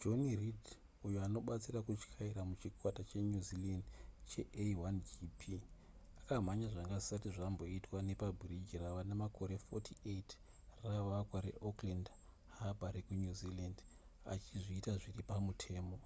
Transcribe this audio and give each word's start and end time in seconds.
jonny 0.00 0.32
reid 0.40 0.64
uyo 1.06 1.18
anobatsira 1.26 1.78
kutyaira 1.86 2.40
muchikwata 2.50 3.00
chenew 3.10 3.42
zealand 3.48 3.84
chea1gp 4.30 5.42
akamhanya 6.20 6.66
zvanga 6.72 6.96
zvisati 7.00 7.28
zvamboitwa 7.36 7.98
nepabhiriji 8.08 8.74
rava 8.82 9.02
nemakore 9.10 9.54
48 9.66 10.86
ravakwa 10.90 11.38
reauckland 11.46 12.06
harbour 12.56 12.90
rekunew 12.96 13.34
zealand 13.40 13.76
achizviita 14.32 14.90
zviri 15.00 15.22
pamutemo 15.30 15.96